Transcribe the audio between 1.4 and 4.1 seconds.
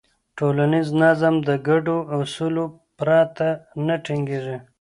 د ګډو اصولو پرته نه